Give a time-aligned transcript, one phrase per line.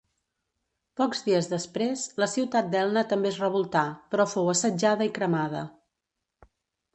[1.01, 3.85] Pocs dies després, la ciutat d'Elna també es revoltà,
[4.15, 5.63] però fou assetjada i cremada.